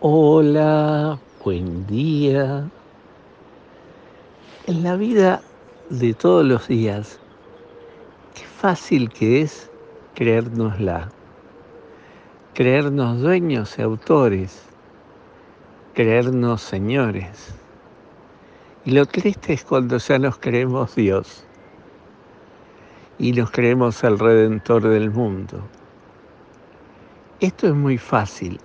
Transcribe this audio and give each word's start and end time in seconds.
Hola, 0.00 1.18
buen 1.44 1.84
día. 1.88 2.70
En 4.68 4.84
la 4.84 4.94
vida 4.94 5.42
de 5.90 6.14
todos 6.14 6.46
los 6.46 6.68
días, 6.68 7.18
qué 8.32 8.44
fácil 8.44 9.10
que 9.10 9.42
es 9.42 9.68
creérnosla, 10.14 11.08
creernos 12.54 13.20
dueños 13.20 13.76
y 13.76 13.82
autores, 13.82 14.62
creernos 15.94 16.62
señores. 16.62 17.52
Y 18.84 18.92
lo 18.92 19.04
triste 19.04 19.54
es 19.54 19.64
cuando 19.64 19.98
ya 19.98 20.20
nos 20.20 20.38
creemos 20.38 20.94
Dios 20.94 21.44
y 23.18 23.32
nos 23.32 23.50
creemos 23.50 24.04
el 24.04 24.16
redentor 24.16 24.86
del 24.86 25.10
mundo. 25.10 25.60
Esto 27.40 27.66
es 27.66 27.74
muy 27.74 27.98
fácil 27.98 28.60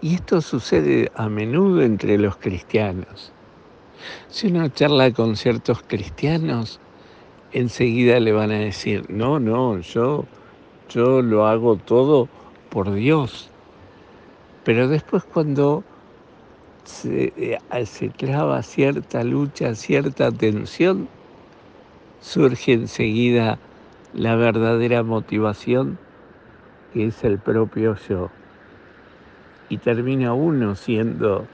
y 0.00 0.14
esto 0.14 0.40
sucede 0.40 1.10
a 1.14 1.28
menudo 1.28 1.82
entre 1.82 2.18
los 2.18 2.36
cristianos. 2.36 3.32
Si 4.28 4.46
uno 4.46 4.68
charla 4.68 5.12
con 5.12 5.36
ciertos 5.36 5.82
cristianos, 5.86 6.80
enseguida 7.52 8.20
le 8.20 8.32
van 8.32 8.50
a 8.50 8.58
decir, 8.58 9.04
no, 9.08 9.40
no, 9.40 9.78
yo, 9.80 10.24
yo 10.88 11.22
lo 11.22 11.46
hago 11.46 11.76
todo 11.76 12.28
por 12.70 12.92
Dios. 12.92 13.50
Pero 14.64 14.88
después 14.88 15.24
cuando 15.24 15.82
se, 16.84 17.32
eh, 17.36 17.86
se 17.86 18.10
clava 18.10 18.62
cierta 18.62 19.24
lucha, 19.24 19.74
cierta 19.74 20.30
tensión, 20.30 21.08
surge 22.20 22.72
enseguida 22.72 23.58
la 24.14 24.36
verdadera 24.36 25.02
motivación 25.02 25.98
que 26.92 27.06
es 27.06 27.22
el 27.24 27.38
propio 27.38 27.96
yo 28.08 28.30
y 29.68 29.78
termina 29.78 30.32
uno 30.32 30.74
siendo, 30.74 31.46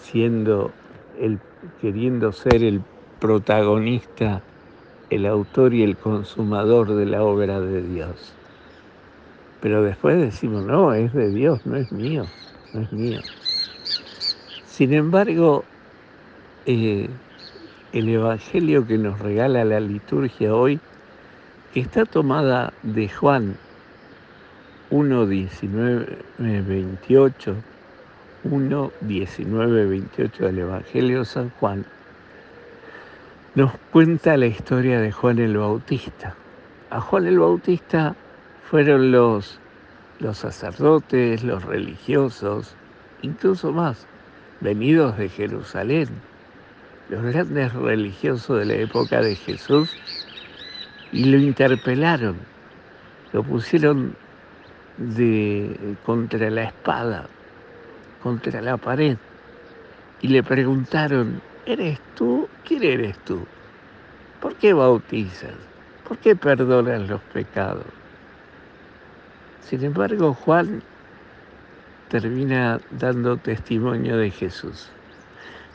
siendo 0.00 0.72
el, 1.20 1.38
queriendo 1.80 2.32
ser 2.32 2.62
el 2.62 2.82
protagonista, 3.20 4.42
el 5.10 5.26
autor 5.26 5.74
y 5.74 5.82
el 5.82 5.96
consumador 5.96 6.94
de 6.94 7.06
la 7.06 7.22
obra 7.22 7.60
de 7.60 7.82
Dios. 7.82 8.32
Pero 9.60 9.82
después 9.82 10.18
decimos, 10.18 10.64
no, 10.64 10.92
es 10.92 11.12
de 11.12 11.30
Dios, 11.30 11.64
no 11.64 11.76
es 11.76 11.90
mío, 11.92 12.26
no 12.72 12.80
es 12.82 12.92
mío. 12.92 13.20
Sin 14.66 14.92
embargo, 14.92 15.64
eh, 16.66 17.08
el 17.92 18.08
Evangelio 18.08 18.86
que 18.86 18.98
nos 18.98 19.20
regala 19.20 19.64
la 19.64 19.80
liturgia 19.80 20.54
hoy, 20.54 20.80
que 21.72 21.80
está 21.80 22.04
tomada 22.04 22.72
de 22.82 23.08
Juan 23.08 23.56
1, 24.90 25.26
19, 25.26 26.18
28, 26.38 27.56
1, 28.44 28.92
19, 29.00 29.86
28 29.86 30.44
del 30.44 30.58
Evangelio 30.58 31.20
de 31.20 31.24
San 31.24 31.50
Juan, 31.58 31.86
nos 33.54 33.72
cuenta 33.92 34.36
la 34.36 34.46
historia 34.46 35.00
de 35.00 35.10
Juan 35.10 35.38
el 35.38 35.56
Bautista. 35.56 36.34
A 36.90 37.00
Juan 37.00 37.26
el 37.26 37.38
Bautista 37.38 38.14
fueron 38.70 39.10
los, 39.10 39.58
los 40.18 40.36
sacerdotes, 40.38 41.42
los 41.42 41.64
religiosos, 41.64 42.76
incluso 43.22 43.72
más, 43.72 44.06
venidos 44.60 45.16
de 45.16 45.30
Jerusalén, 45.30 46.08
los 47.08 47.22
grandes 47.22 47.72
religiosos 47.72 48.58
de 48.58 48.64
la 48.66 48.74
época 48.74 49.22
de 49.22 49.34
Jesús, 49.34 49.90
y 51.10 51.24
lo 51.24 51.38
interpelaron, 51.38 52.36
lo 53.32 53.42
pusieron 53.42 54.14
de, 54.96 55.96
contra 56.04 56.50
la 56.50 56.64
espada, 56.64 57.26
contra 58.22 58.60
la 58.60 58.76
pared, 58.76 59.16
y 60.20 60.28
le 60.28 60.42
preguntaron, 60.42 61.40
¿eres 61.66 62.00
tú? 62.14 62.48
¿Quién 62.64 62.82
eres 62.82 63.18
tú? 63.20 63.46
¿Por 64.40 64.54
qué 64.56 64.72
bautizas? 64.72 65.54
¿Por 66.06 66.18
qué 66.18 66.36
perdonas 66.36 67.08
los 67.08 67.20
pecados? 67.32 67.86
Sin 69.60 69.82
embargo, 69.84 70.34
Juan 70.34 70.82
termina 72.08 72.80
dando 72.90 73.36
testimonio 73.38 74.18
de 74.18 74.30
Jesús. 74.30 74.90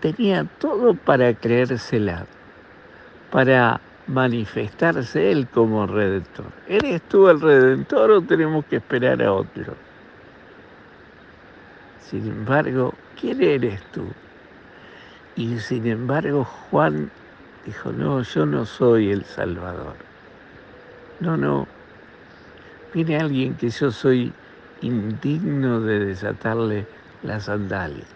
Tenía 0.00 0.44
todo 0.58 0.94
para 0.94 1.34
creérsela, 1.34 2.26
para 3.30 3.80
manifestarse 4.10 5.30
Él 5.30 5.46
como 5.54 5.86
redentor. 5.86 6.52
¿Eres 6.68 7.00
tú 7.02 7.28
el 7.28 7.40
redentor 7.40 8.10
o 8.10 8.20
tenemos 8.20 8.64
que 8.66 8.76
esperar 8.76 9.22
a 9.22 9.32
otro? 9.32 9.74
Sin 12.10 12.26
embargo, 12.26 12.92
¿quién 13.20 13.40
eres 13.42 13.80
tú? 13.92 14.02
Y 15.36 15.58
sin 15.60 15.86
embargo 15.86 16.44
Juan 16.44 17.10
dijo, 17.64 17.92
no, 17.92 18.22
yo 18.22 18.44
no 18.46 18.66
soy 18.66 19.12
el 19.12 19.24
Salvador. 19.24 19.94
No, 21.20 21.36
no. 21.36 21.68
Viene 22.92 23.16
alguien 23.16 23.54
que 23.54 23.70
yo 23.70 23.92
soy 23.92 24.32
indigno 24.82 25.80
de 25.80 26.00
desatarle 26.06 26.84
las 27.22 27.44
sandalias. 27.44 28.08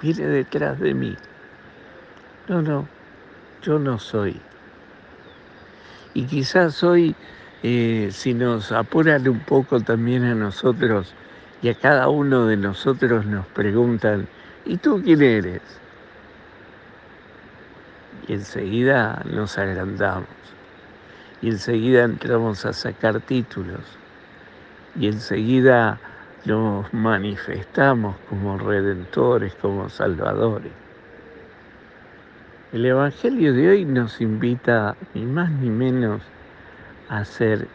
Viene 0.00 0.26
detrás 0.26 0.80
de 0.80 0.94
mí. 0.94 1.14
No, 2.48 2.62
no, 2.62 2.88
yo 3.62 3.78
no 3.78 3.98
soy. 3.98 4.40
Y 6.16 6.24
quizás 6.24 6.82
hoy, 6.82 7.14
eh, 7.62 8.08
si 8.10 8.32
nos 8.32 8.72
apuran 8.72 9.28
un 9.28 9.40
poco 9.40 9.80
también 9.80 10.24
a 10.24 10.34
nosotros 10.34 11.12
y 11.60 11.68
a 11.68 11.74
cada 11.74 12.08
uno 12.08 12.46
de 12.46 12.56
nosotros 12.56 13.26
nos 13.26 13.46
preguntan, 13.48 14.26
¿y 14.64 14.78
tú 14.78 15.02
quién 15.04 15.20
eres? 15.20 15.60
Y 18.26 18.32
enseguida 18.32 19.22
nos 19.30 19.58
agrandamos. 19.58 20.30
Y 21.42 21.50
enseguida 21.50 22.04
entramos 22.04 22.64
a 22.64 22.72
sacar 22.72 23.20
títulos. 23.20 23.84
Y 24.98 25.08
enseguida 25.08 26.00
nos 26.46 26.90
manifestamos 26.94 28.16
como 28.30 28.56
redentores, 28.56 29.54
como 29.56 29.90
salvadores. 29.90 30.85
El 32.72 32.84
Evangelio 32.84 33.54
de 33.54 33.68
hoy 33.68 33.84
nos 33.84 34.20
invita 34.20 34.96
ni 35.14 35.24
más 35.24 35.52
ni 35.52 35.70
menos 35.70 36.20
a 37.08 37.24
ser 37.24 37.68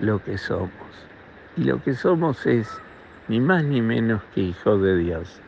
lo 0.00 0.24
que 0.24 0.38
somos. 0.38 0.70
Y 1.58 1.64
lo 1.64 1.82
que 1.82 1.92
somos 1.92 2.46
es 2.46 2.66
ni 3.28 3.38
más 3.38 3.62
ni 3.64 3.82
menos 3.82 4.22
que 4.34 4.40
hijos 4.40 4.80
de 4.80 4.96
Dios. 4.96 5.42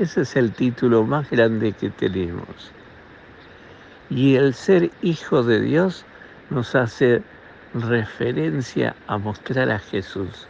Ese 0.00 0.22
es 0.22 0.34
el 0.34 0.50
título 0.50 1.04
más 1.04 1.30
grande 1.30 1.72
que 1.74 1.90
tenemos. 1.90 2.72
Y 4.10 4.34
el 4.34 4.52
ser 4.52 4.90
hijo 5.00 5.44
de 5.44 5.60
Dios 5.60 6.04
nos 6.50 6.74
hace 6.74 7.22
referencia 7.72 8.96
a 9.06 9.16
mostrar 9.16 9.70
a 9.70 9.78
Jesús, 9.78 10.48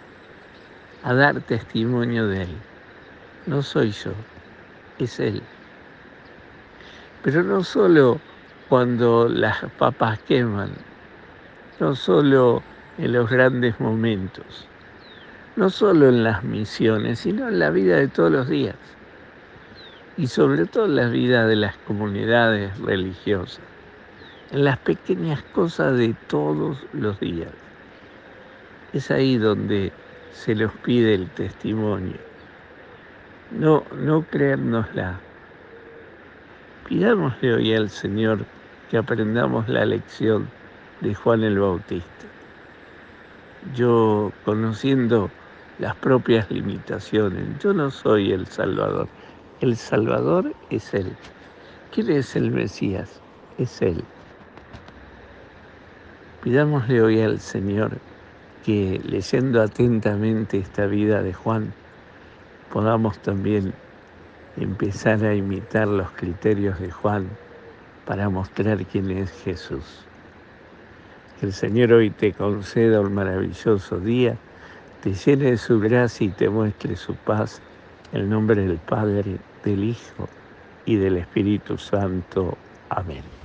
a 1.03 1.13
dar 1.13 1.39
testimonio 1.43 2.27
de 2.29 2.45
Él. 2.45 2.57
No 3.45 3.61
soy 3.61 3.91
yo, 3.91 4.13
es 4.99 5.21
Él. 5.21 5.43
Pero 7.27 7.43
no 7.43 7.65
solo 7.65 8.21
cuando 8.69 9.29
las 9.29 9.65
papas 9.81 10.21
queman, 10.29 10.71
no 11.81 11.97
solo 11.97 12.63
en 12.99 13.15
los 13.15 13.29
grandes 13.29 13.81
momentos, 13.81 14.69
no 15.57 15.69
solo 15.69 16.09
en 16.09 16.23
las 16.23 16.45
misiones, 16.45 17.19
sino 17.19 17.49
en 17.49 17.59
la 17.59 17.71
vida 17.71 17.97
de 17.97 18.07
todos 18.07 18.31
los 18.31 18.49
días 18.49 18.77
y 20.17 20.29
sobre 20.29 20.67
todo 20.67 20.85
en 20.85 20.95
la 20.95 21.09
vida 21.09 21.49
de 21.49 21.57
las 21.57 21.77
comunidades 21.79 22.79
religiosas, 22.79 23.65
en 24.53 24.63
las 24.63 24.79
pequeñas 24.79 25.43
cosas 25.53 25.99
de 25.99 26.15
todos 26.29 26.79
los 26.93 27.19
días. 27.19 27.51
Es 28.93 29.11
ahí 29.11 29.37
donde 29.37 29.93
se 30.31 30.55
los 30.55 30.71
pide 30.75 31.15
el 31.15 31.29
testimonio. 31.31 32.19
No, 33.51 33.83
no 33.97 34.23
creérnosla, 34.23 35.19
Pidámosle 36.87 37.53
hoy 37.53 37.75
al 37.75 37.91
Señor 37.91 38.47
que 38.89 38.97
aprendamos 38.97 39.69
la 39.69 39.85
lección 39.85 40.49
de 41.01 41.17
Juan 41.17 41.43
el 41.43 41.59
Bautista. 41.59 42.27
Yo, 43.75 44.31
conociendo 44.45 45.29
las 45.81 45.97
propias 45.97 46.49
limitaciones, 46.49 47.59
yo 47.59 47.73
no 47.73 47.91
soy 47.91 48.31
el 48.31 48.47
Salvador. 48.47 49.09
El 49.61 49.77
Salvador 49.77 50.55
es 50.71 50.95
Él. 50.95 51.17
¿Quién 51.91 52.09
es 52.09 52.37
el 52.37 52.53
Mesías? 52.53 53.21
Es 53.59 53.83
Él. 53.83 54.05
Pidámosle 56.45 57.03
hoy 57.03 57.21
al 57.21 57.41
Señor 57.41 57.99
que 58.65 59.01
leyendo 59.05 59.61
atentamente 59.61 60.59
esta 60.59 60.87
vida 60.87 61.21
de 61.21 61.35
Juan, 61.35 61.75
podamos 62.73 63.19
también 63.19 63.75
empezar 64.59 65.25
a 65.25 65.35
imitar 65.35 65.89
los 65.89 66.11
criterios 66.13 66.79
de 66.81 66.91
Juan 66.91 67.29
para 68.07 68.29
mostrar 68.29 68.85
quién 68.87 69.11
es 69.11 69.31
Jesús. 69.43 70.05
Que 71.39 71.47
el 71.47 71.53
Señor 71.53 71.93
hoy 71.93 72.11
te 72.11 72.33
conceda 72.33 73.01
un 73.01 73.15
maravilloso 73.15 74.01
día, 74.01 74.37
te 75.03 75.13
llene 75.13 75.51
de 75.51 75.59
su 75.59 75.79
gracia 75.81 76.27
y 76.27 76.31
te 76.31 76.49
muestre 76.49 76.97
su 76.97 77.15
paz. 77.15 77.61
En 78.13 78.23
el 78.23 78.31
nombre 78.31 78.63
del 78.63 78.79
Padre, 78.79 79.39
del 79.65 79.85
Hijo 79.85 80.29
y 80.87 80.97
del 80.97 81.19
Espíritu 81.19 81.77
Santo. 81.77 82.57
Amén. 82.89 83.36